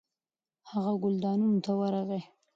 هغه 0.69 0.93
ګلدانونو 1.03 1.59
ته 1.65 1.71
ورغی. 1.79 2.21